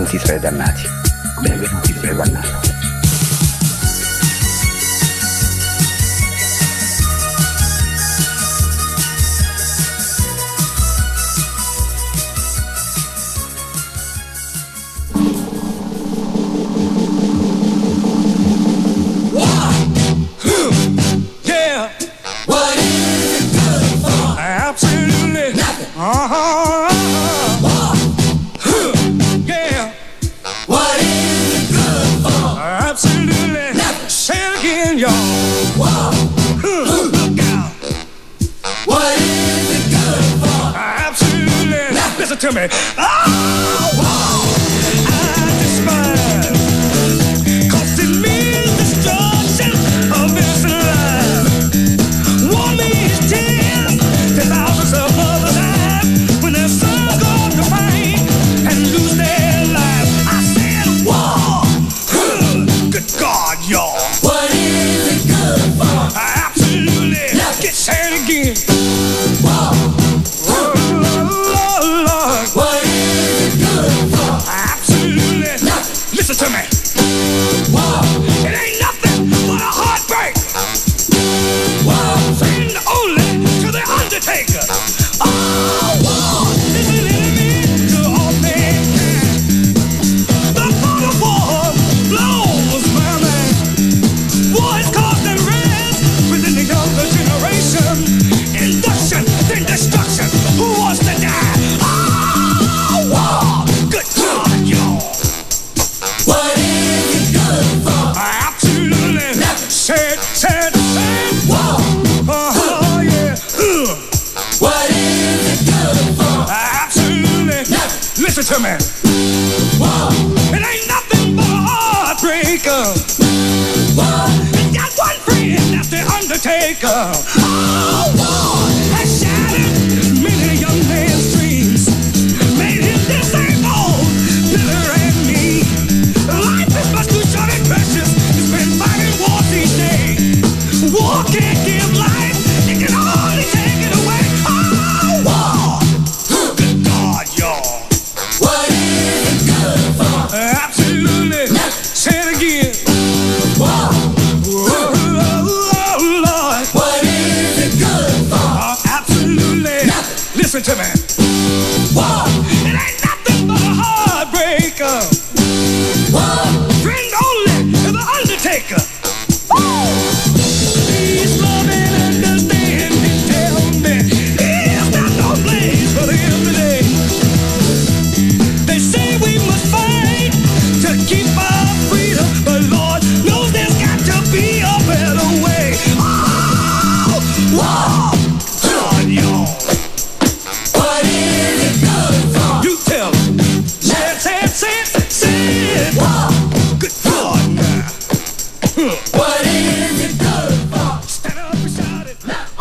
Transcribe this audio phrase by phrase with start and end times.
[0.00, 0.82] benvenuti tra i dannati.
[1.42, 2.79] Benvenuti tra i dannati.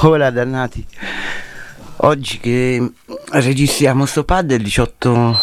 [0.02, 0.86] Ora dannati.
[1.98, 2.92] Oggi che
[3.32, 5.42] registriamo sto pad è il 18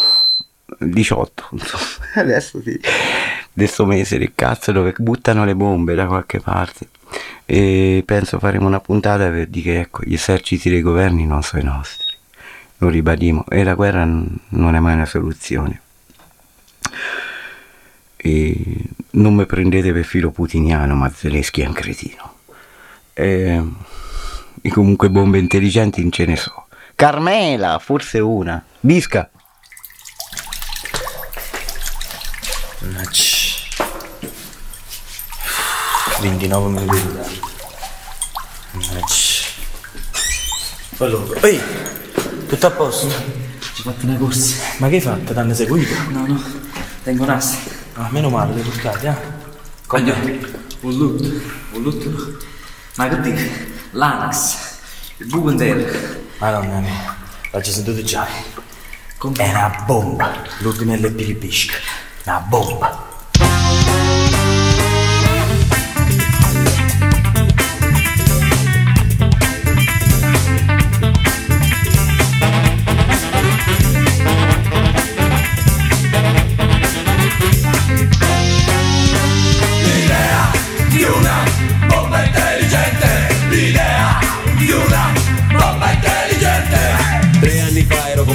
[0.78, 1.82] 18 insomma.
[2.14, 2.80] adesso sì.
[3.54, 6.88] Adesso mese del cazzo dove buttano le bombe da qualche parte
[7.44, 11.62] e penso faremo una puntata per dire che ecco, gli eserciti dei governi non sono
[11.62, 12.14] i nostri
[12.78, 15.80] lo ribadimo e la guerra non è mai una soluzione
[18.16, 18.56] e
[19.10, 22.34] non mi prendete per filo putiniano ma Zelensky è un cretino
[23.12, 23.76] Ehm
[24.66, 26.66] e comunque bombe intelligenti non ce ne so.
[26.96, 28.60] Carmela, forse una.
[28.80, 29.30] Bisca.
[32.80, 33.34] Mannaggia.
[36.20, 37.40] 29 me lo devo dare.
[38.72, 39.44] Mannaggia.
[40.98, 41.60] Allora, ehi,
[42.48, 43.06] tutto a posto?
[43.06, 44.56] Ci ho fatto una corsa.
[44.78, 45.32] Ma che hai fatto?
[45.32, 45.94] T'hanno seguito?
[46.08, 46.42] No, no,
[47.04, 47.56] tengo nassi.
[47.94, 49.16] Ah, meno male, le portate, eh?
[49.86, 50.40] Come?
[50.80, 51.40] Un lutto,
[51.70, 52.38] un lutto.
[52.96, 53.74] Ma che dici?
[53.96, 54.78] l'ANAS,
[55.16, 56.24] il Bubendel.
[56.38, 57.16] Madonna mia,
[57.50, 58.26] l'ho sentito già.
[58.26, 61.80] È una bomba, l'ultima LP di Bishk.
[62.24, 63.04] Una bomba.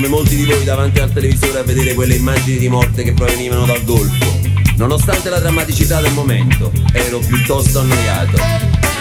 [0.02, 3.68] come molti di voi davanti al televisore a vedere quelle immagini di morte che provenivano
[3.68, 4.40] dal Golfo.
[4.78, 8.36] Nonostante la drammaticità del momento, ero piuttosto annoiato.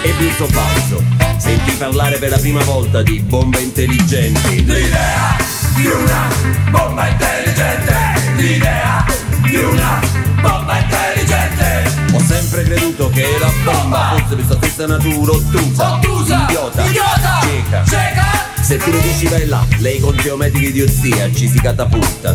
[0.03, 1.03] E un falso,
[1.37, 4.63] sentì parlare per la prima volta di bombe intelligenti.
[4.63, 5.37] L'idea
[5.75, 6.27] di una
[6.69, 7.95] bomba intelligente!
[8.35, 9.03] L'idea
[9.41, 9.99] di una
[10.39, 12.13] bomba intelligente!
[12.13, 17.39] Ho sempre creduto che la bomba fosse di sua stessa natura ottusa, ottusa idiota, idiota,
[17.41, 22.33] cieca, cieca se tu mi dici vai là, lei con geometrica idiozia ci si catapulta.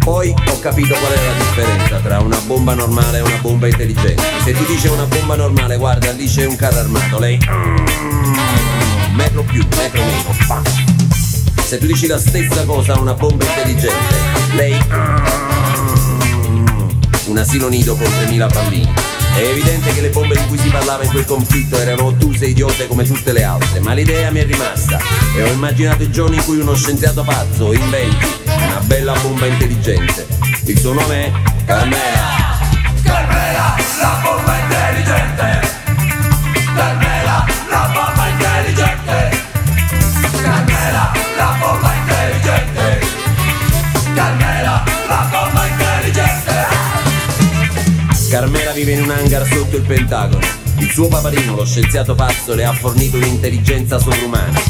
[0.00, 4.20] Poi ho capito qual è la differenza tra una bomba normale e una bomba intelligente.
[4.42, 7.38] Se tu dici una bomba normale, guarda, lì c'è un carro armato, lei.
[9.12, 10.64] Metro più, metro meno.
[11.64, 14.14] Se tu dici la stessa cosa a una bomba intelligente,
[14.56, 14.76] lei.
[17.26, 19.09] Un asilo nido con 3000 bambini.
[19.40, 22.48] È evidente che le bombe di cui si parlava in quel conflitto erano ottuse e
[22.48, 24.98] idiote come tutte le altre, ma l'idea mi è rimasta
[25.34, 30.26] e ho immaginato il giorno in cui uno scienziato pazzo inventi una bella bomba intelligente.
[30.66, 31.32] Il suo nome è
[31.64, 32.58] Carmela.
[33.02, 34.49] Carmela, la bomba
[48.30, 50.46] Carmela vive in un hangar sotto il Pentagono.
[50.78, 54.62] Il suo papadino, lo scienziato pazzo, le ha fornito un'intelligenza sovrumana.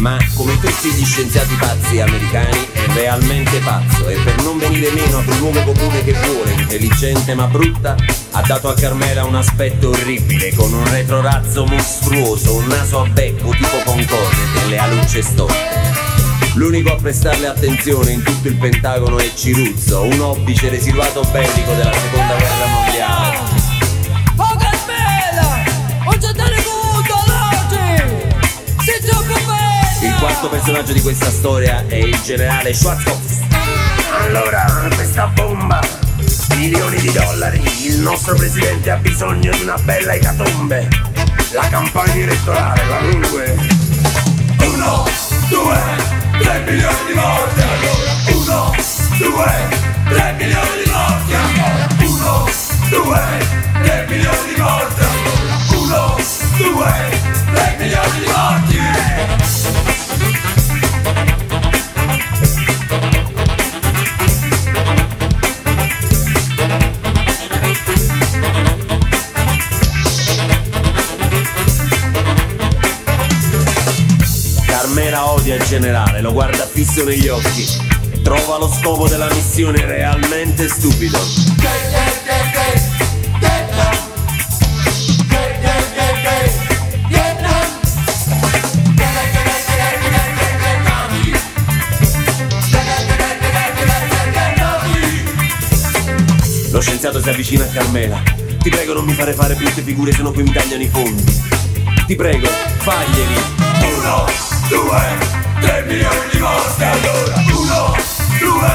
[0.00, 5.18] Ma come tutti gli scienziati pazzi americani è realmente pazzo e per non venire meno
[5.18, 7.96] ad un luogo comune che vuole, intelligente ma brutta,
[8.32, 13.48] ha dato a Carmela un aspetto orribile con un retrorazzo mostruoso, un naso a becco
[13.52, 16.09] tipo Concorde e le alucce storte.
[16.54, 21.92] L'unico a prestarle attenzione in tutto il Pentagono è Ciruzzo, un obbice residuato bellico della
[21.92, 23.38] seconda guerra mondiale.
[24.36, 25.62] Oh Carmela!
[26.04, 28.84] Ho già televuto oggi!
[28.84, 30.12] Sei troppo bella!
[30.12, 33.38] Il quarto personaggio di questa storia è il generale Schwarzkopf.
[34.18, 35.80] Allora, questa bomba,
[36.56, 40.88] milioni di dollari, il nostro presidente ha bisogno di una bella ecatombe.
[41.52, 43.56] La campagna elettorale va lungue.
[44.62, 45.04] Uno,
[45.50, 45.76] due,
[46.38, 48.72] tre milioni di morti allora Uno,
[49.18, 49.68] due,
[50.08, 52.48] tre milioni di morti allora Uno,
[52.88, 53.20] due,
[53.82, 56.16] tre milioni di morti allora Uno,
[56.56, 56.92] due,
[57.52, 58.78] tre milioni di morti
[75.70, 77.64] generale, lo guarda fisso negli occhi.
[78.24, 81.16] Trova lo scopo della missione realmente stupido.
[96.72, 98.20] Lo scienziato si avvicina a Carmela.
[98.60, 101.42] Ti prego non mi fare fare brutte figure, sennò poi mi tagliano i fondi.
[102.08, 103.34] Ti prego, faglieli.
[103.96, 104.24] Uno,
[104.68, 107.96] due, tre milioni di morti allora Uno,
[108.38, 108.72] due,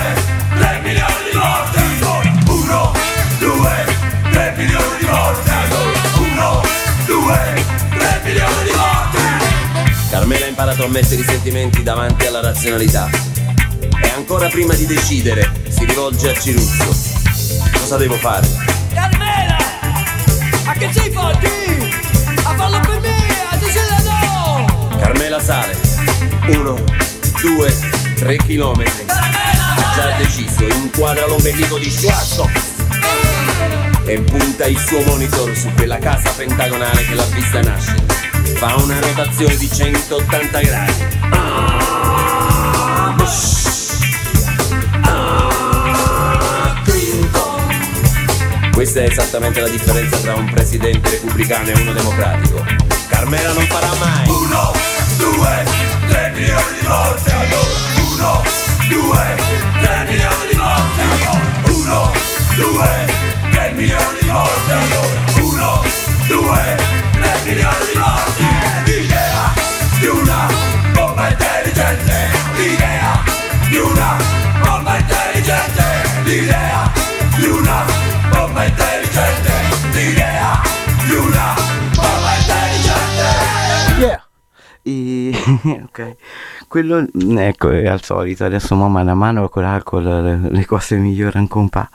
[0.58, 2.94] tre milioni di morti allora Uno,
[3.40, 3.86] due,
[4.32, 6.62] tre milioni di morti allora Uno,
[7.06, 7.66] due,
[7.98, 9.18] tre milioni di morti
[10.10, 13.10] Carmela ha imparato a mettere i sentimenti davanti alla razionalità.
[14.02, 16.96] E ancora prima di decidere, si rivolge a Ciruzzo.
[17.74, 18.48] Cosa devo fare?
[18.94, 19.58] Carmela!
[20.66, 21.48] A che sei forti?
[22.44, 23.16] A farlo per me!
[23.52, 24.98] A dicere no!
[24.98, 25.85] Carmela sale.
[26.48, 26.76] Uno,
[27.42, 27.76] due,
[28.16, 29.06] tre chilometri.
[29.08, 32.50] Ha già deciso, inquadra l'ombelico di Schwarzo
[34.06, 38.04] e punta il suo monitor su quella casa pentagonale che l'ha vista nascere.
[38.58, 40.94] Fa una rotazione di 180 gradi.
[41.32, 43.16] Ah.
[45.02, 45.46] Ah.
[48.72, 52.64] Questa è esattamente la differenza tra un presidente repubblicano e uno democratico.
[53.08, 54.30] Carmela non farà mai.
[54.30, 54.74] Uno,
[55.18, 55.64] due,
[56.16, 57.76] tre milioni di morti allora
[58.08, 58.44] Uno,
[58.88, 59.36] due,
[59.82, 62.12] tre milioni di morti allora Uno,
[62.56, 63.06] due,
[63.52, 65.84] tre milioni di morti allora Uno,
[66.28, 66.78] due,
[67.12, 68.46] tre milioni di morti
[68.86, 69.54] L'idea
[70.00, 70.48] di una
[70.94, 72.14] bomba intelligente
[72.56, 73.24] L'idea
[73.70, 74.18] di una
[74.64, 75.84] bomba intelligente
[76.24, 76.92] L'idea
[77.36, 77.86] di una
[78.30, 79.52] bomba intelligente
[79.92, 80.62] L'idea
[81.06, 81.56] di una
[81.94, 82.64] bomba intelligente
[83.98, 84.26] Yeah.
[84.88, 85.35] E,
[85.84, 86.16] ok.
[86.68, 91.70] Quello, mm, ecco, al solito, adesso mamma man mano con l'alcol le, cose migliorano con
[91.70, 91.90] pa.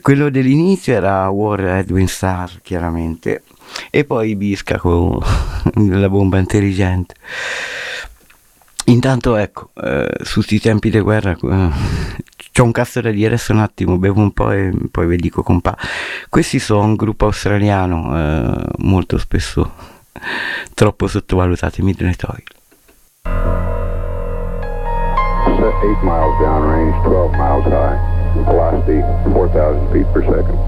[0.00, 3.42] Quello dell'inizio era War Edwin Star, chiaramente,
[3.90, 5.18] e poi Bisca con
[5.88, 7.14] la bomba intelligente.
[8.86, 11.70] Intanto ecco, eh, su questi tempi di guerra eh,
[12.52, 15.42] c'ho un cazzo da dire, adesso un attimo, bevo un po' e poi vi dico
[15.42, 15.76] compa.
[16.28, 19.70] Questi sono un gruppo australiano, eh, molto spesso
[20.74, 22.61] troppo sottovalutati, Midnight Oil.
[25.62, 27.94] Set 8 miles downrange, 12 miles high.
[28.50, 28.98] Velocity
[29.30, 30.58] 4,000 feet per second.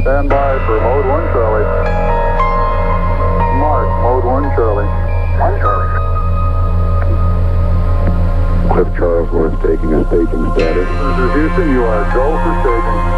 [0.00, 1.68] Stand by for Mode 1 Charlie.
[3.60, 4.88] Mark, Mode 1 Charlie.
[4.88, 5.92] 1 Charlie.
[8.72, 10.88] Cliff Charlesworth taking a staging status.
[10.88, 11.34] Mr.
[11.36, 13.09] Houston, you are go for staging.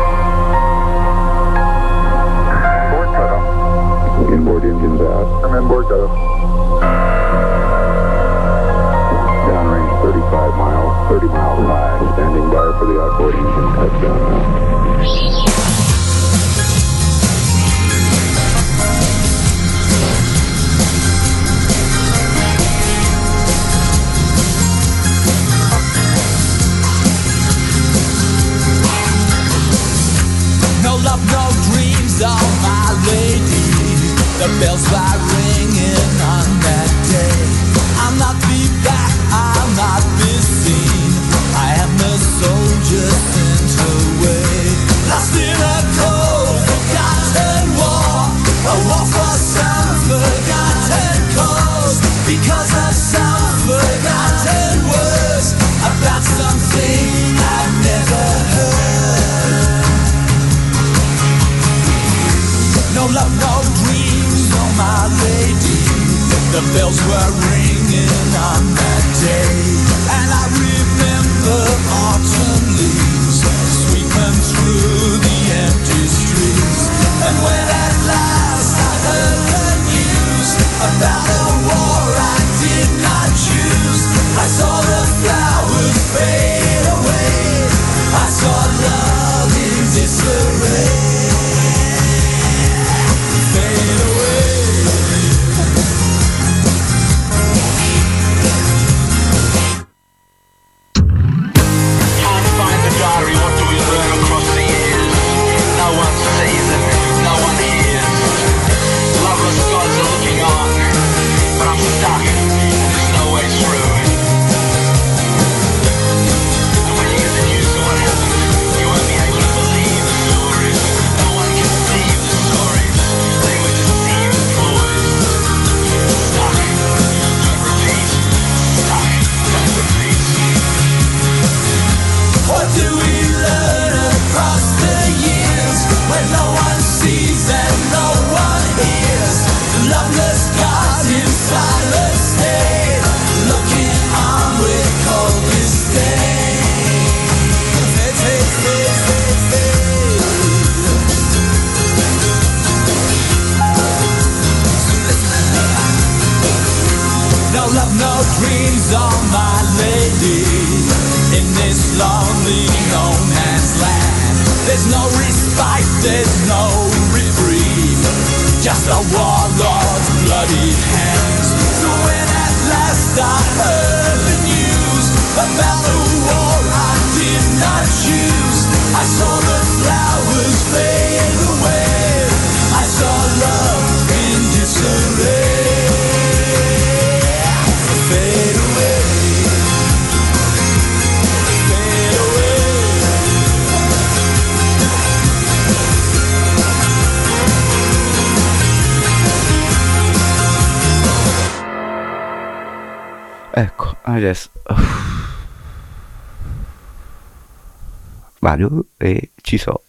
[209.52, 209.82] ci so.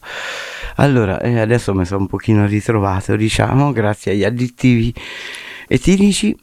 [0.75, 4.93] Allora, eh, adesso mi sono un pochino ritrovato, diciamo, grazie agli additivi
[5.67, 6.38] etilici.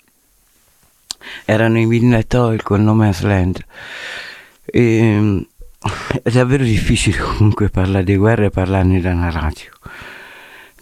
[1.44, 3.62] Erano i Midnight Oil con No Man's Land.
[4.64, 5.46] E, ehm,
[6.22, 9.70] è davvero difficile comunque parlare di guerra e parlarne da una radio.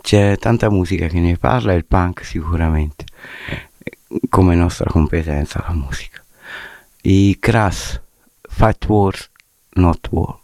[0.00, 3.04] C'è tanta musica che ne parla, il punk sicuramente,
[4.28, 6.22] come nostra competenza la musica.
[7.02, 8.00] I Crass,
[8.42, 9.28] Fight Wars,
[9.70, 10.38] Not War.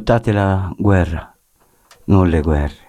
[0.00, 1.36] Lottate la guerra,
[2.04, 2.88] non le guerre.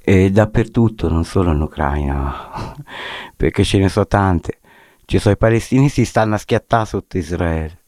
[0.00, 2.74] E dappertutto, non solo in Ucraina,
[3.36, 4.60] perché ce ne sono tante.
[5.04, 7.82] Ci sono i palestinesi che stanno a schiattare sotto Israele.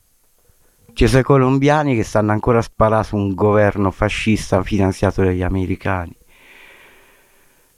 [0.92, 5.42] Ci sono i colombiani che stanno ancora a sparare su un governo fascista finanziato dagli
[5.42, 6.14] americani.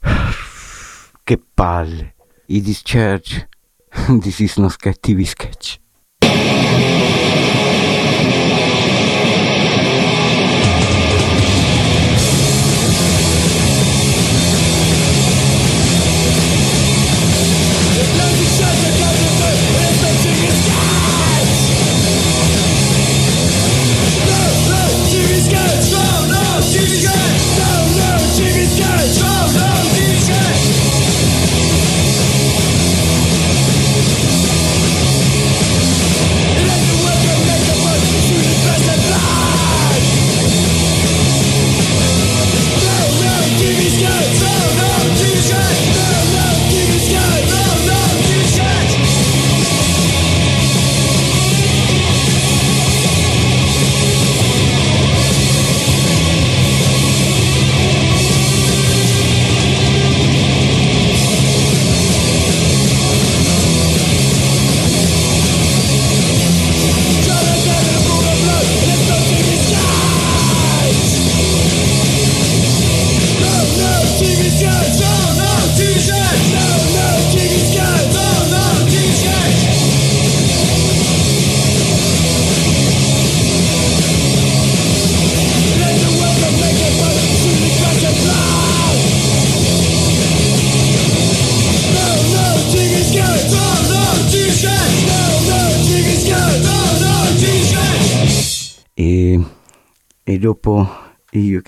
[1.25, 2.15] Che palle.
[2.47, 3.49] I discharge.
[4.21, 5.82] This is no sketch TV sketch.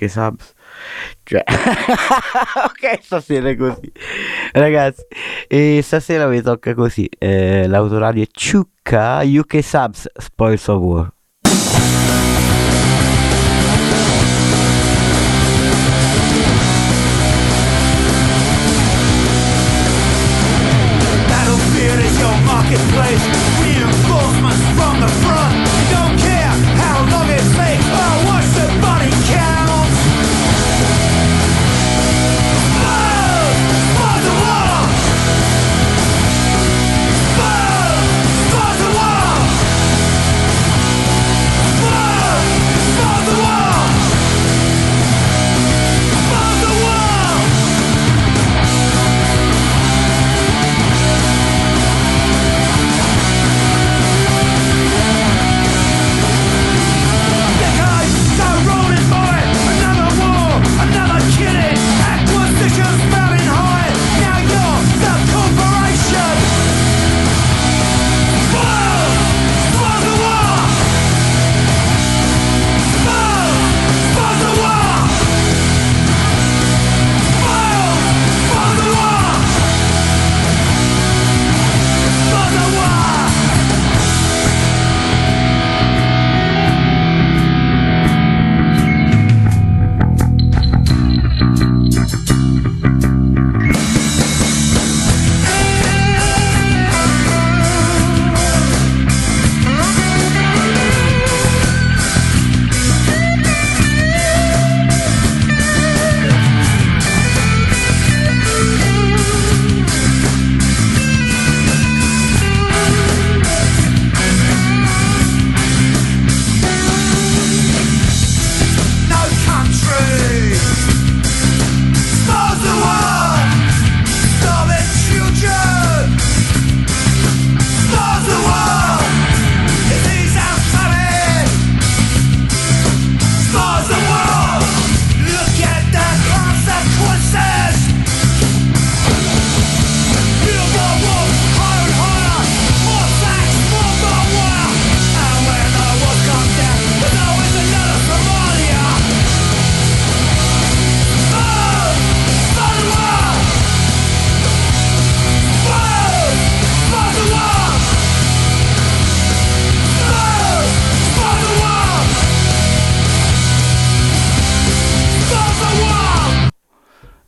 [0.05, 0.53] Io che subs.
[1.23, 1.45] Cioè
[2.65, 3.93] ok stasera è così.
[4.53, 5.05] Ragazzi
[5.47, 11.14] e stasera vi tocca così eh, l'autoradio Ciucca UK Subs Spoils of War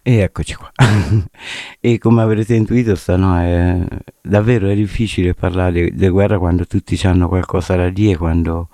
[0.09, 0.71] E eccoci qua.
[1.81, 3.85] e come avrete intuito, stano, è,
[4.23, 8.69] davvero è difficile parlare di guerra quando tutti hanno qualcosa da dire, quando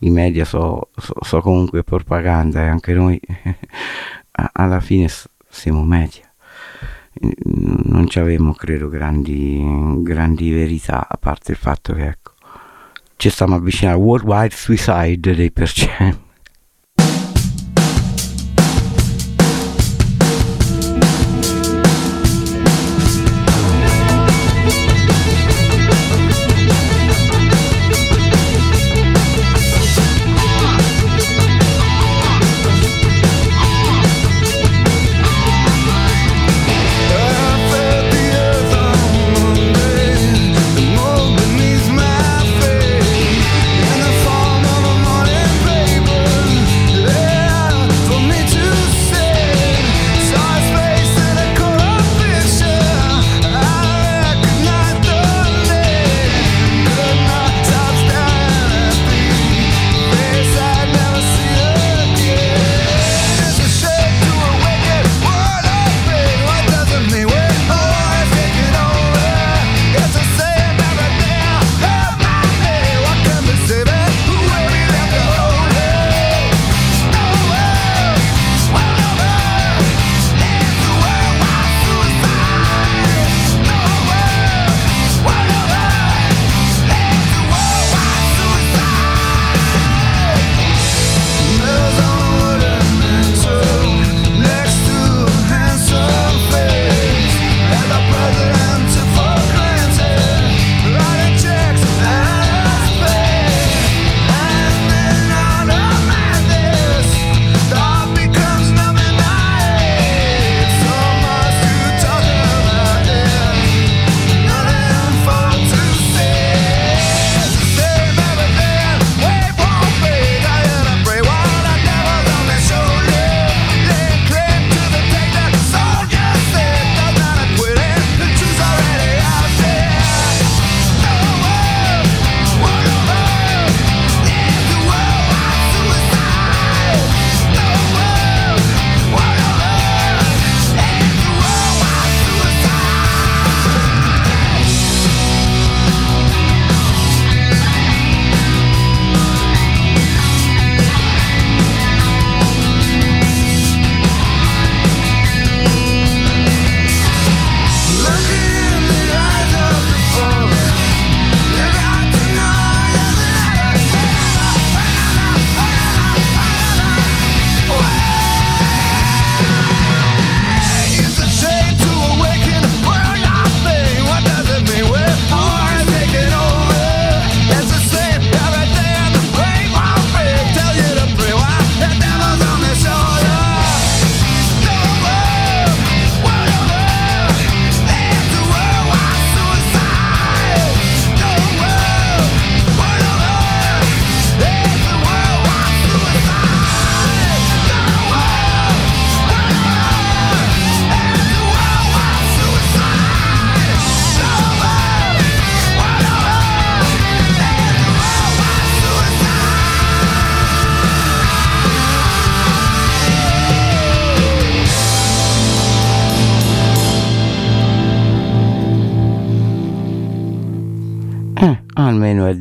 [0.00, 3.20] i media so, so- so comunque propaganda e anche noi
[4.54, 5.06] alla fine
[5.48, 6.28] siamo media.
[7.44, 9.62] Non ci avevamo, credo, grandi,
[10.02, 12.32] grandi verità, a parte il fatto che ecco,
[13.14, 16.23] ci stiamo avvicinando al worldwide suicide dei percent.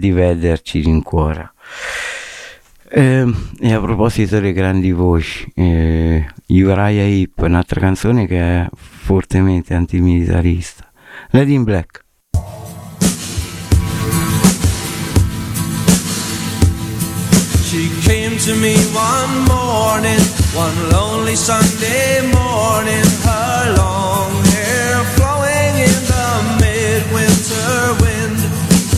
[0.03, 1.49] Di vederci rincuora.
[2.89, 3.25] Eh,
[3.61, 10.91] e a proposito delle grandi voci, eh, Uriah Heep, un'altra canzone che è fortemente antimilitarista.
[11.29, 12.01] Lady in Black.
[17.63, 20.19] She came to me one morning,
[20.53, 24.22] one lonely Sunday morning, her long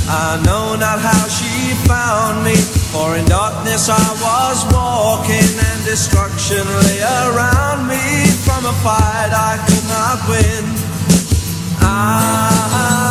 [0.07, 2.55] I know not how she found me,
[2.93, 9.57] for in darkness I was walking and destruction lay around me from a fight I
[9.65, 10.65] could not win.
[11.81, 13.04] Ah,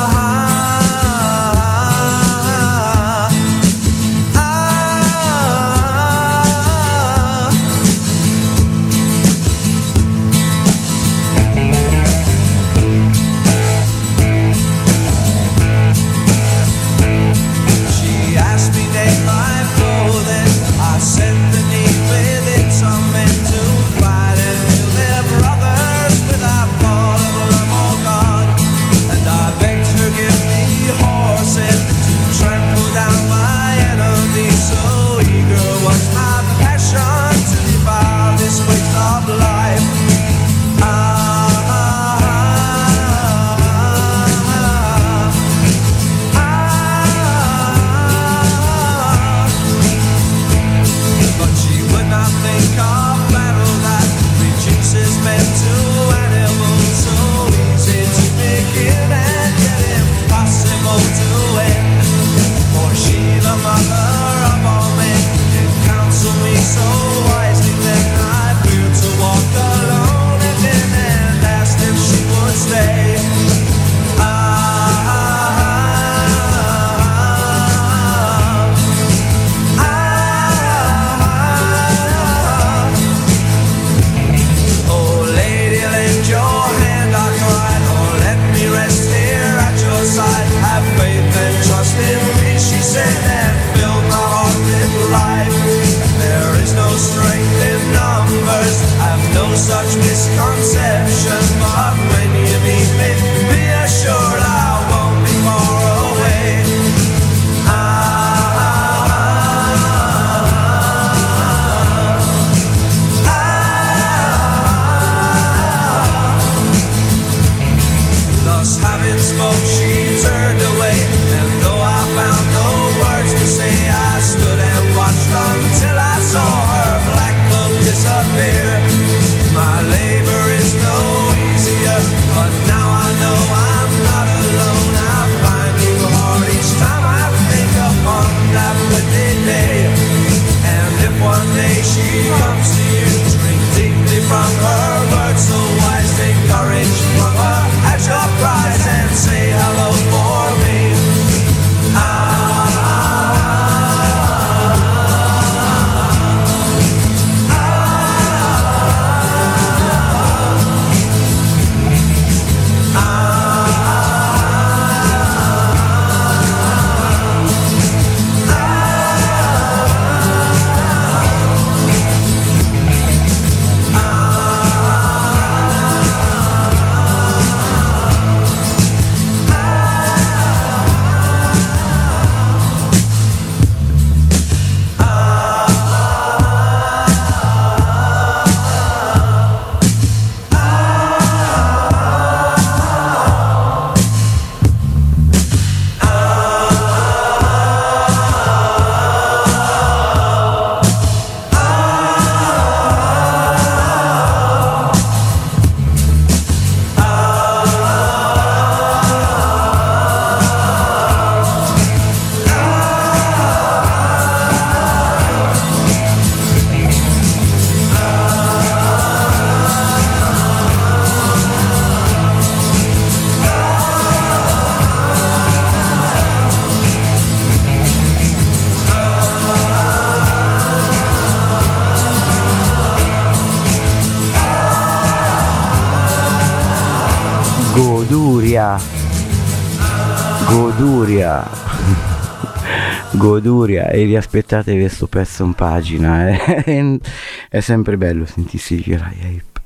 [244.06, 247.00] vi aspettate questo pezzo in pagina eh?
[247.48, 249.60] è sempre bello sentirsi di Raya Hip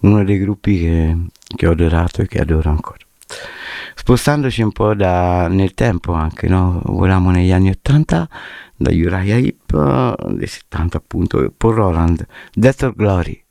[0.00, 1.16] uno dei gruppi che,
[1.56, 3.04] che, ho adorato e che adoro ancora
[3.94, 6.80] spostandoci un po' da, nel tempo anche no?
[6.84, 8.28] voliamo negli anni 80
[8.76, 13.41] da Uriah Hip eh, dei 70 appunto Paul Roland Death or Glory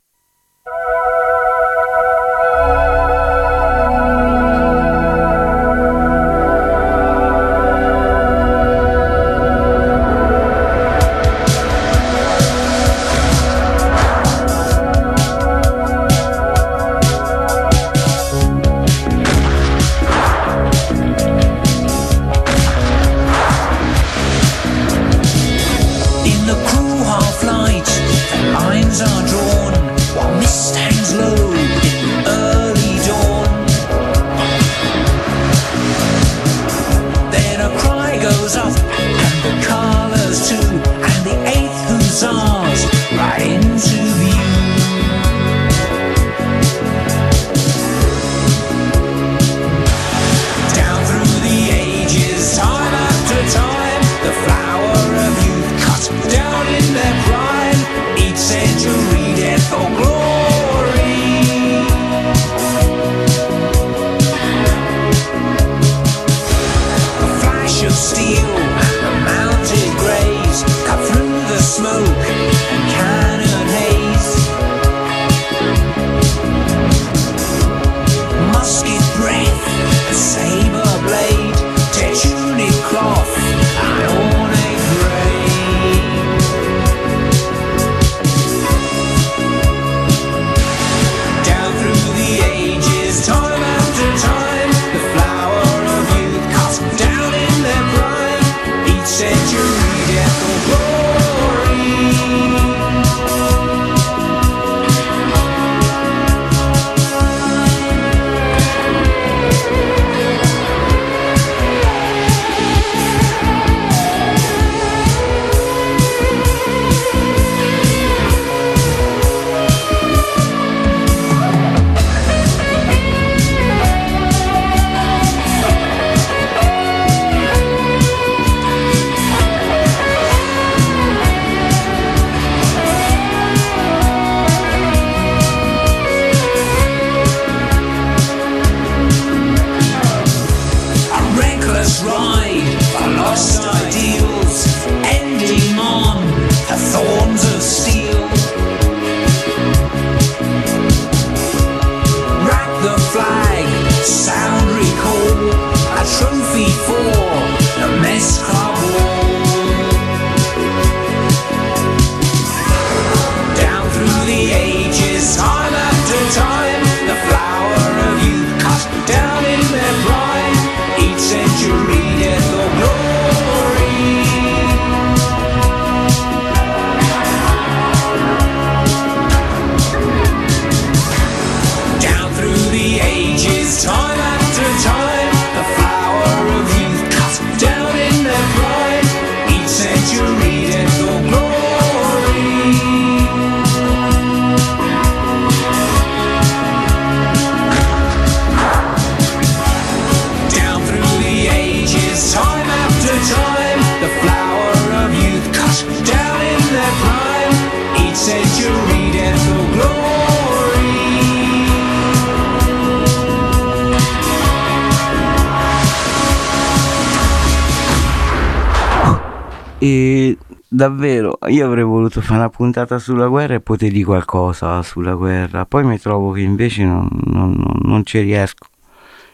[219.84, 225.16] E davvero, io avrei voluto fare una puntata sulla guerra e poter dire qualcosa sulla
[225.16, 228.68] guerra, poi mi trovo che invece non, non, non ci riesco.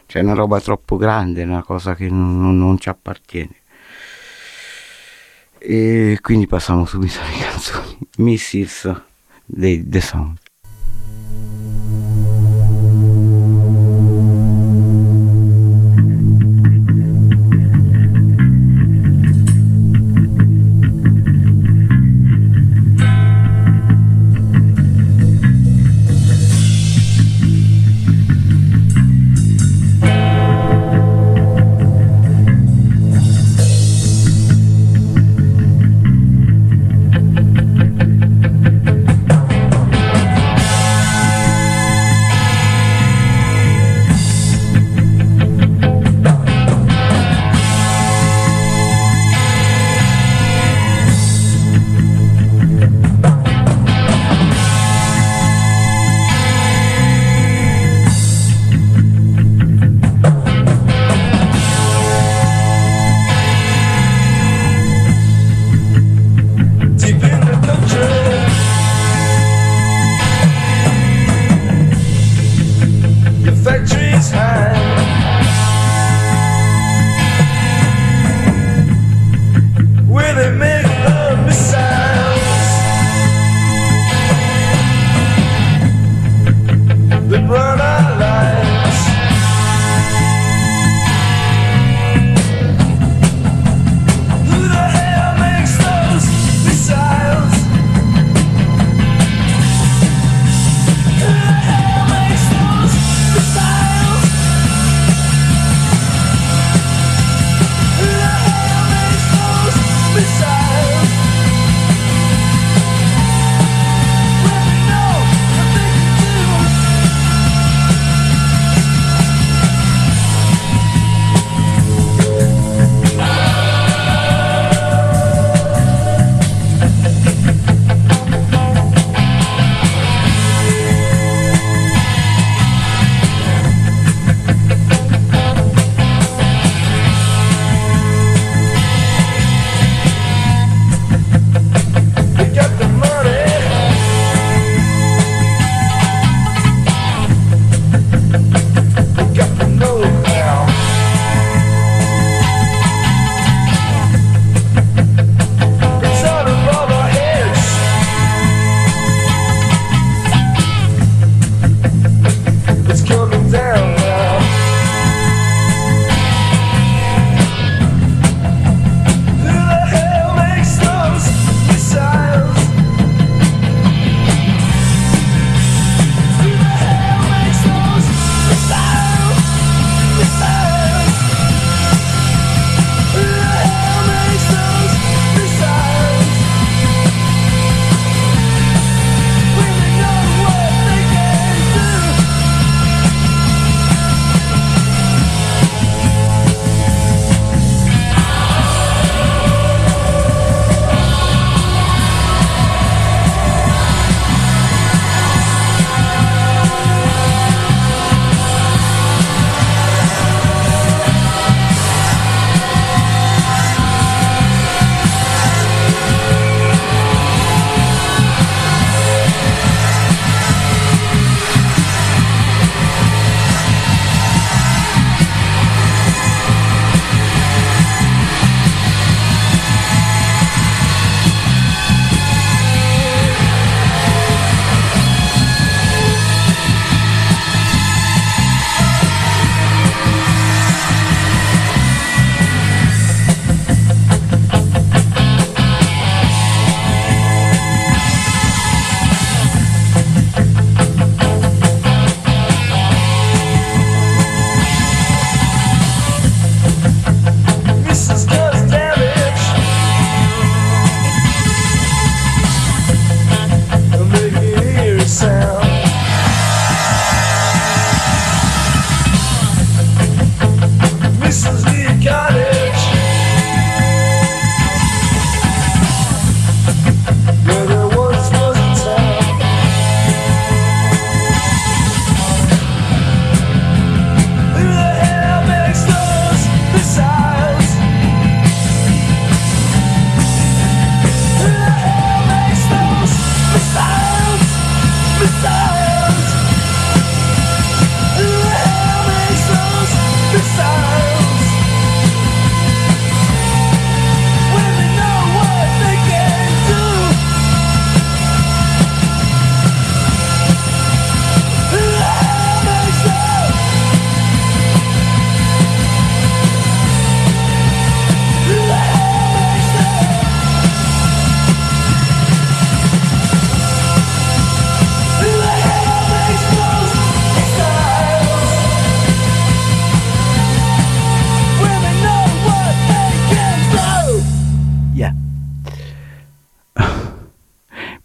[0.06, 3.56] Cioè, C'è una roba troppo grande, una cosa che non, non ci appartiene.
[5.58, 7.98] E quindi passiamo subito alle canzoni.
[8.16, 8.90] Missis
[9.44, 10.38] dei The Sound.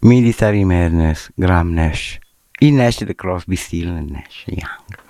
[0.04, 2.18] Military Madness, Graham Nash.
[2.58, 5.03] Il Nash di Crosby, Steel e Nash Young.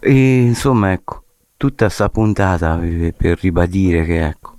[0.00, 1.24] E insomma, ecco,
[1.56, 2.80] tutta sta puntata
[3.16, 4.56] per, ribadire che, ecco,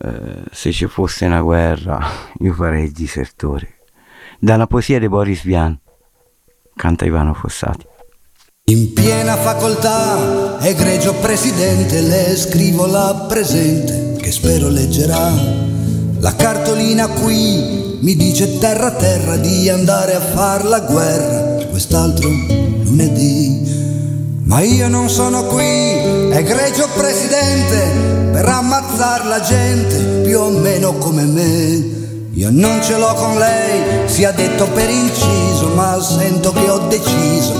[0.00, 1.98] eh, se ci fosse una guerra,
[2.40, 3.78] io farei il disertore.
[4.38, 5.78] Dalla poesia di Boris Vian,
[6.74, 7.86] canta Ivano Fossati.
[8.66, 15.32] In piena facoltà, egregio presidente, le scrivo la presente, che spero leggerà.
[16.18, 23.83] La cartolina qui mi dice terra terra di andare a far la guerra quest'altro lunedì.
[24.44, 31.24] Ma io non sono qui, egregio presidente, per ammazzar la gente più o meno come
[31.24, 31.92] me.
[32.34, 37.54] Io non ce l'ho con lei, sia detto per inciso, ma sento che ho deciso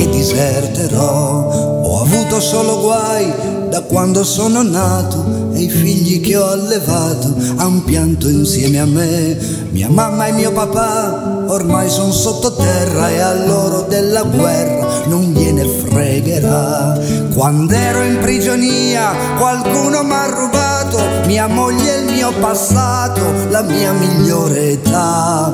[0.00, 1.82] che diserterò.
[1.82, 3.32] Ho avuto solo guai
[3.68, 9.36] da quando sono nato e i figli che ho allevato han pianto insieme a me.
[9.70, 15.66] Mia mamma e mio papà ormai sono sottoterra e a loro della guerra non gliene
[15.66, 16.98] fregherà.
[17.34, 21.99] Quando ero in prigionia qualcuno mi ha rubato mia moglie
[22.30, 25.52] mio passato, la mia migliore età.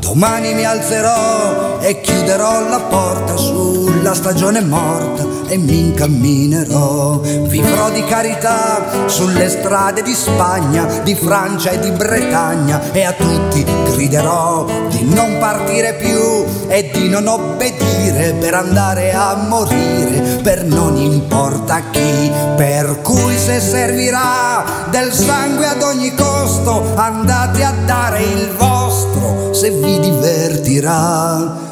[0.00, 7.20] Domani mi alzerò e chiuderò la porta sulla stagione morta e mi incamminerò.
[7.20, 13.64] Vivrò di carità sulle strade di Spagna, di Francia e di Bretagna e a tutti
[13.92, 20.96] griderò di non partire più e di non obbedire per andare a morire per non
[20.96, 22.30] importa chi.
[22.56, 29.70] Per cui se servirà del sangue ad ogni costo, andate a dare il vostro se
[29.70, 31.64] vi divertirà.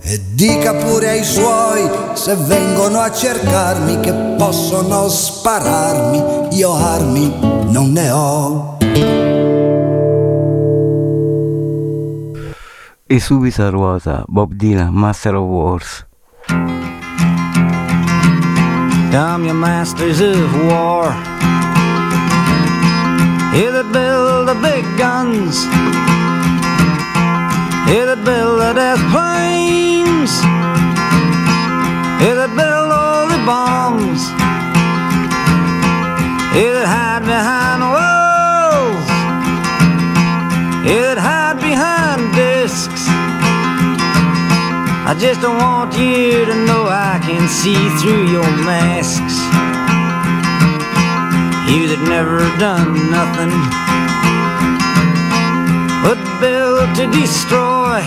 [0.00, 7.32] E dica pure ai suoi se vengono a cercarmi che possono spararmi, io armi
[7.68, 8.78] non ne ho.
[13.06, 16.06] E subito a ruota Bob Dylan, Master of Wars.
[19.10, 21.14] Dumb your masters of war.
[23.52, 25.68] Here that build the big guns.
[27.84, 30.32] Here that build the death planes.
[32.16, 34.24] Here that build all the bombs.
[36.56, 39.04] Here that hide behind walls.
[40.88, 43.04] Here that hide behind discs.
[45.04, 49.41] I just don't want you to know I can see through your masks.
[51.70, 53.54] You that never done nothing
[56.02, 58.02] but built to destroy.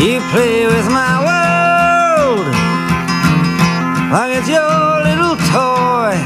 [0.00, 2.48] You play with my world
[4.10, 6.16] like it's your little toy.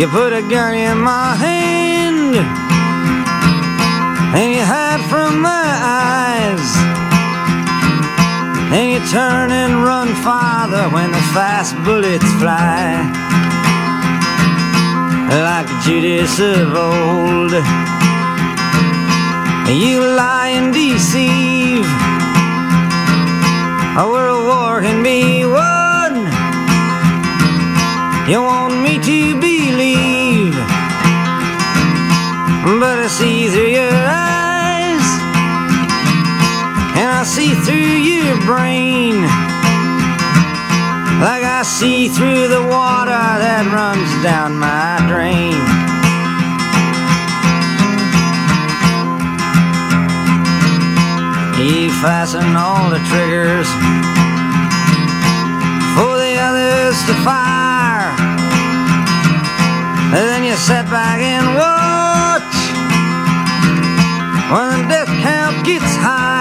[0.00, 2.36] You put a gun in my hand
[4.34, 6.31] and you hide from my eyes.
[8.72, 13.04] Then you turn and run farther when the fast bullets fly.
[15.28, 17.52] Like Judas of old,
[19.68, 21.84] you lie and deceive.
[24.00, 26.14] A world war can be won.
[28.26, 30.56] You want me to believe,
[32.80, 34.31] but I see through your eyes,
[37.32, 39.22] see through your brain,
[41.24, 45.56] like I see through the water that runs down my drain.
[51.56, 53.70] You fasten all the triggers
[55.96, 58.12] for the others to fire.
[60.12, 62.52] And then you sit back and watch
[64.52, 66.31] when the death count gets higher.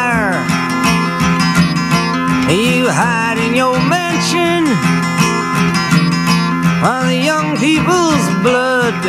[2.51, 4.67] You hide in your mansion
[6.83, 8.99] while the young people's blood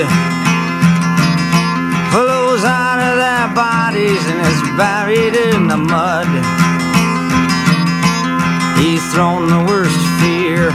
[2.14, 6.30] flows out of their bodies and is buried in the mud.
[8.78, 10.70] He's thrown the worst fear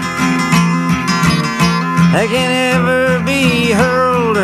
[2.12, 4.44] that can ever be hurled.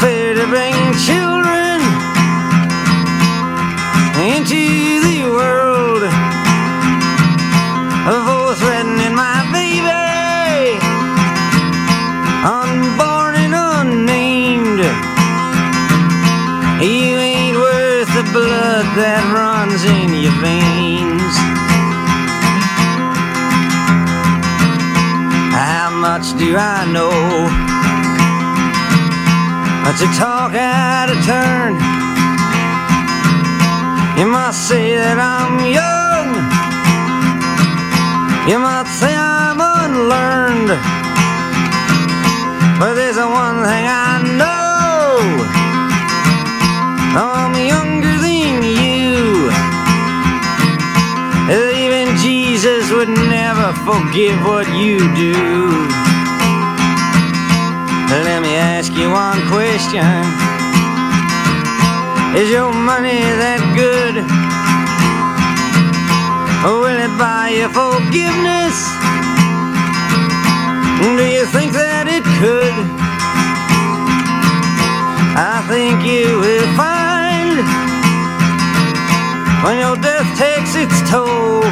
[0.00, 0.72] Fear to bring
[1.04, 1.37] children
[4.18, 6.02] into the world.
[8.04, 10.74] For threatening my baby,
[12.42, 14.80] unborn and unnamed.
[16.82, 21.34] You ain't worth the blood that runs in your veins.
[25.54, 27.68] How much do I know?
[29.98, 31.97] To talk out of turn.
[34.18, 36.34] You might say that I'm young.
[38.50, 40.74] You might say I'm unlearned.
[42.80, 45.22] But there's a one thing I know.
[47.14, 49.54] I'm younger than you.
[51.54, 55.38] Even Jesus would never forgive what you do.
[58.26, 60.47] Let me ask you one question.
[62.36, 64.20] Is your money that good?
[66.60, 68.76] Or will it buy you forgiveness?
[71.00, 72.76] Do you think that it could?
[75.40, 77.64] I think you will find
[79.64, 81.64] when your death takes its toll.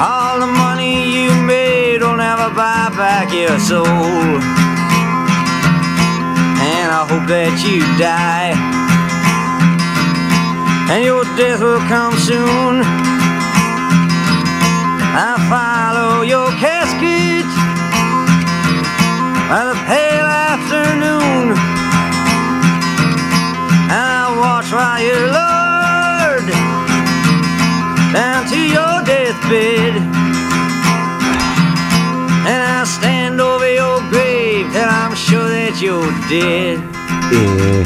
[0.00, 4.63] All the money you made will never buy back your soul.
[6.96, 8.54] I hope that you die.
[10.94, 12.86] And your death will come soon.
[15.10, 17.50] I follow your casket
[19.50, 21.58] by the pale afternoon.
[23.90, 26.46] And I watch while you're lowered
[28.14, 30.13] down to your deathbed.
[35.84, 36.82] You're dead.
[37.30, 37.84] E,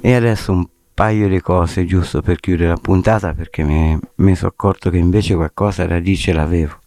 [0.00, 4.50] e adesso un paio di cose giusto per chiudere la puntata perché mi, mi sono
[4.50, 6.80] accorto che invece qualcosa da dire ce l'avevo.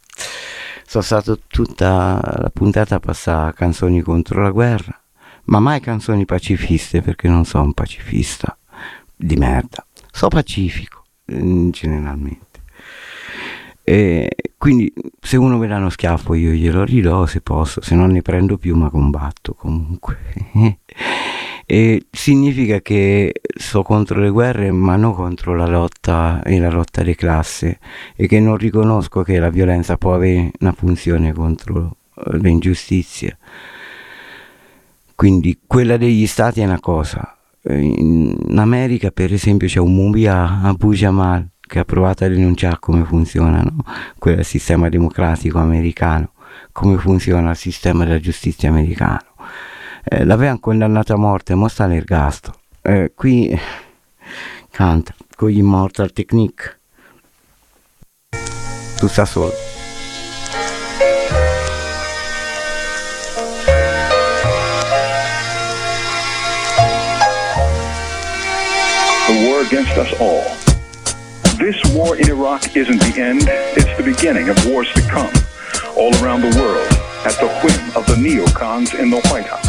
[0.86, 5.00] Sono stato tutta la puntata a passare canzoni contro la guerra,
[5.46, 8.58] ma mai canzoni pacifiste perché non sono un pacifista
[9.16, 9.86] di merda.
[10.12, 12.49] So pacifico, eh, generalmente.
[13.84, 18.12] E quindi se uno mi dà uno schiaffo io glielo ridò se posso, se non
[18.12, 20.18] ne prendo più ma combatto comunque.
[21.72, 27.04] E significa che so contro le guerre, ma non contro la lotta e la lotta
[27.04, 27.78] di classe,
[28.16, 33.38] e che non riconosco che la violenza può avere una funzione contro eh, le ingiustizie.
[35.14, 37.38] Quindi quella degli stati è una cosa.
[37.62, 42.78] Eh, In America, per esempio, c'è un Mumia Abu Jamal che ha provato a denunciare
[42.80, 43.86] come funziona no?
[44.18, 46.32] quel sistema democratico americano,
[46.72, 49.22] come funziona il sistema della giustizia americano.
[50.04, 52.58] Eh, l'avevano condannato a morte, mo sta all'ergastolo.
[52.82, 53.56] Eh, qui
[54.72, 56.80] canta con gli Immortal Technique.
[58.98, 59.54] Tu sta solo.
[69.28, 70.69] The war against us all.
[71.60, 73.44] This war in Iraq isn't the end,
[73.76, 75.30] it's the beginning of wars to come,
[75.98, 76.88] all around the world,
[77.26, 79.68] at the whim of the neocons in the White House.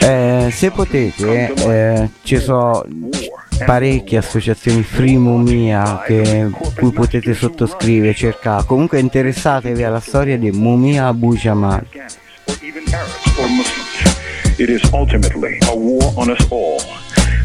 [0.00, 2.82] Eh, se potete, eh, ci sono
[3.66, 8.64] parecchie associazioni free Mumia che cui potete sottoscrivere, cercare.
[8.64, 11.84] Comunque interessatevi alla storia di Mumia Abu Jamal.
[14.56, 16.80] It is ultimately a war on us all.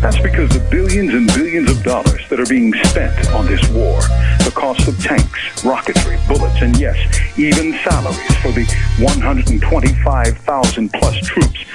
[0.01, 4.01] That's because the billions and billions of dollars that are being spent on this war,
[4.43, 6.97] the cost of tanks, rocketry, bullets, and yes,
[7.37, 8.65] even salaries for the
[8.99, 11.65] 125,000 plus troops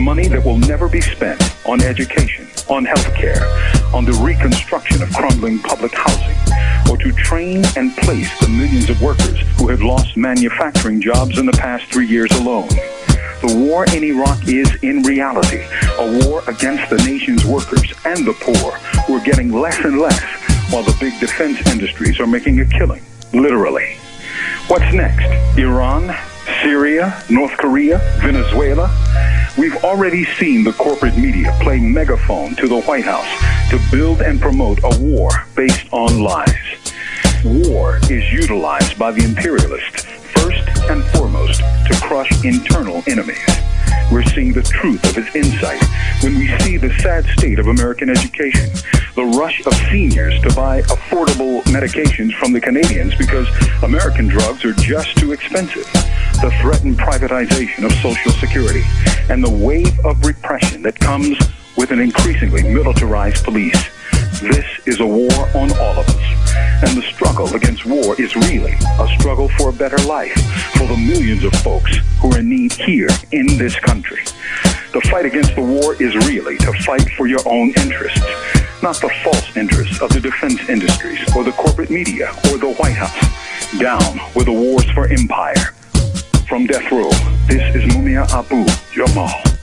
[0.00, 3.40] money that will never be spent on education, on healthcare,
[3.94, 6.36] on the reconstruction of crumbling public housing,
[6.90, 11.46] or to train and place the millions of workers who have lost manufacturing jobs in
[11.46, 12.68] the past three years alone.
[13.42, 15.62] The war in Iraq is, in reality,
[15.98, 18.72] a war against the nation's workers and the poor,
[19.06, 20.22] who are getting less and less,
[20.72, 23.96] while the big defense industries are making a killing, literally.
[24.68, 25.24] What's next?
[25.58, 26.14] Iran?
[26.62, 27.22] Syria?
[27.28, 27.98] North Korea?
[28.20, 28.90] Venezuela?
[29.58, 33.28] We've already seen the corporate media play megaphone to the White House
[33.70, 36.54] to build and promote a war based on lies.
[37.44, 43.38] War is utilized by the imperialists first and foremost to crush internal enemies.
[44.10, 45.82] We're seeing the truth of his insight
[46.22, 48.70] when we see the sad state of American education,
[49.14, 53.48] the rush of seniors to buy affordable medications from the Canadians because
[53.82, 55.84] American drugs are just too expensive,
[56.42, 58.82] the threatened privatization of Social Security,
[59.28, 61.38] and the wave of repression that comes
[61.76, 63.88] with an increasingly militarized police.
[64.40, 66.39] This is a war on all of us.
[66.82, 70.34] And the struggle against war is really a struggle for a better life
[70.76, 74.22] for the millions of folks who are in need here in this country.
[74.92, 78.26] The fight against the war is really to fight for your own interests,
[78.82, 82.96] not the false interests of the defense industries or the corporate media or the White
[82.96, 83.78] House.
[83.78, 85.74] Down with the wars for empire.
[86.48, 87.10] From death row,
[87.46, 89.59] this is Mumia Abu Jamal.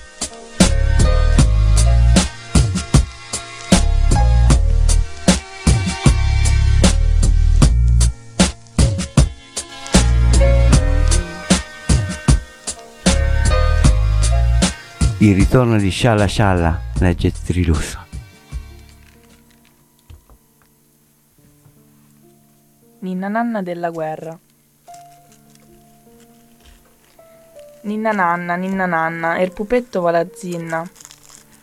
[15.19, 18.05] Il ritorno di Shala Shala, legge Trilusa.
[22.99, 24.37] Ninna nanna della guerra.
[27.81, 30.87] Ninna nanna, ninna nanna, il pupetto va la zinna.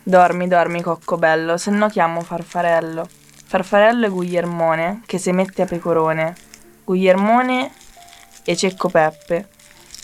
[0.03, 3.07] Dormi, dormi, coccobello, se no chiamo Farfarello.
[3.45, 6.35] Farfarello e Guglielmone, che si mette a pecorone.
[6.83, 7.71] Guglielmone
[8.43, 9.47] e Cecco Peppe,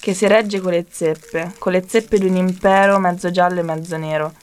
[0.01, 3.97] che si regge con le zeppe, con le zeppe d'un impero mezzo giallo e mezzo
[3.97, 4.33] nero.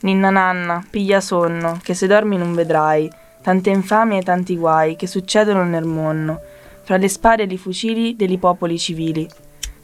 [0.00, 3.06] Ninna nanna, piglia sonno, che se dormi non vedrai
[3.42, 6.40] tante infamie e tanti guai che succedono nel mondo,
[6.82, 9.28] fra le spade e i fucili degli popoli civili.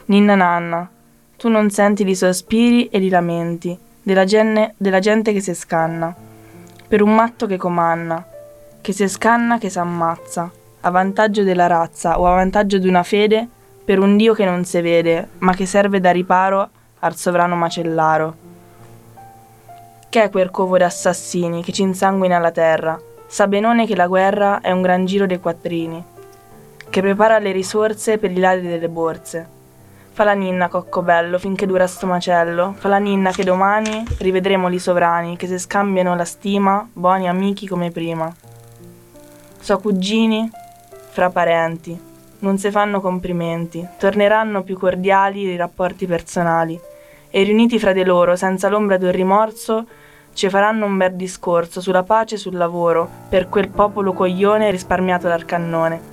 [0.05, 0.89] Ninna nanna,
[1.37, 6.13] tu non senti i sospiri e i lamenti della, genne- della gente che si scanna,
[6.87, 8.25] per un matto che comanna,
[8.81, 10.51] che si scanna, che s'ammazza,
[10.81, 13.47] a vantaggio della razza o a vantaggio di una fede,
[13.85, 16.69] per un Dio che non si vede, ma che serve da riparo
[16.99, 18.35] al sovrano macellaro.
[20.09, 22.99] Che è quel covo di assassini che ci insanguina la terra?
[23.27, 26.01] Sa benone che la guerra è un gran giro dei quattrini,
[26.89, 29.47] che prepara le risorse per i ladri delle borse.
[30.13, 32.75] Fa la ninna, coccobello, finché dura sto macello.
[32.77, 37.67] Fa la ninna che domani rivedremo li sovrani, che se scambiano la stima, buoni amici
[37.67, 38.31] come prima.
[39.59, 40.47] So cugini,
[41.09, 41.99] fra parenti,
[42.43, 46.79] non si fanno complimenti, torneranno più cordiali i rapporti personali,
[47.29, 49.87] e riuniti fra di loro, senza l'ombra d'un rimorso,
[50.33, 55.27] ci faranno un bel discorso sulla pace e sul lavoro per quel popolo coglione risparmiato
[55.27, 56.11] dal cannone.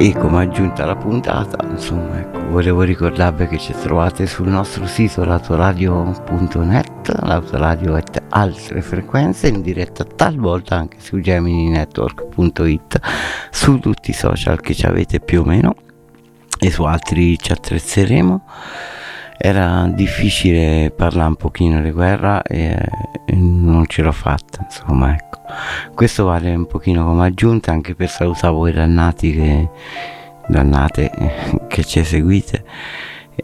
[0.00, 7.20] E come aggiunta alla puntata, insomma, volevo ricordarvi che ci trovate sul nostro sito latoradio.net,
[7.22, 13.00] l'autoradio at altre frequenze, in diretta talvolta anche su gemininetwork.it,
[13.50, 15.74] su tutti i social che ci avete più o meno
[16.58, 18.44] e su altri ci attrezzeremo.
[19.36, 22.76] Era difficile parlare un pochino di guerra e,
[23.26, 25.42] e non ce l'ho fatta, insomma, ecco.
[25.94, 29.68] Questo vale un pochino come aggiunta anche per salutare voi dannati che
[30.48, 32.64] dannate eh, che ci seguite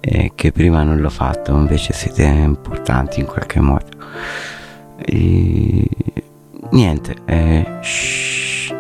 [0.00, 3.86] e che prima non l'ho fatto, invece siete importanti in qualche modo.
[4.98, 5.88] E,
[6.70, 8.74] niente, eh, shh,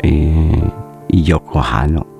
[0.00, 0.72] e,
[1.08, 2.17] Yoko.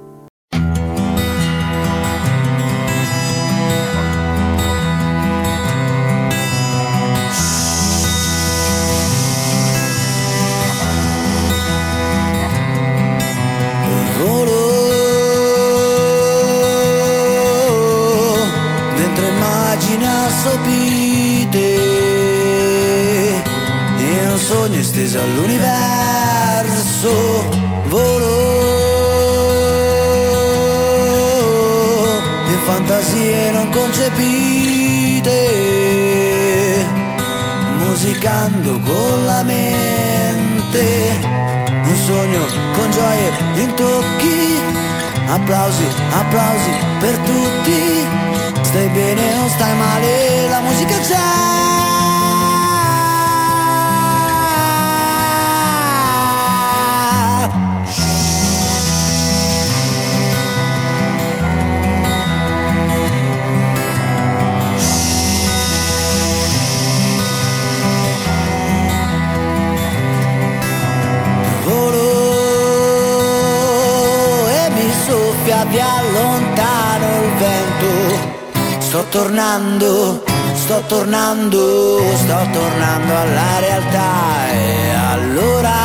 [80.79, 85.77] Sto tornando, sto tornando alla realtà e allora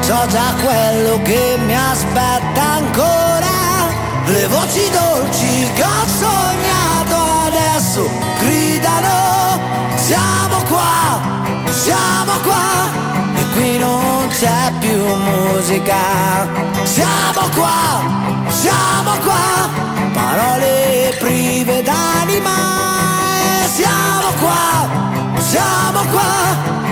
[0.00, 3.46] so già quello che mi aspetta ancora.
[4.26, 7.16] Le voci dolci che ho sognato
[7.46, 11.20] adesso gridano, siamo qua,
[11.70, 12.97] siamo qua.
[14.38, 16.46] C'è più musica.
[16.84, 19.68] Siamo qua, siamo qua.
[20.12, 22.54] Parole prive d'anima.
[23.66, 26.87] Siamo qua, siamo qua.